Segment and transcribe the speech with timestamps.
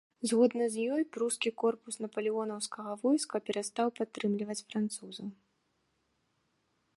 [0.29, 5.27] Згодна з ёй прускі корпус напалеонаўскага войска перастаў падтрымліваць французаў.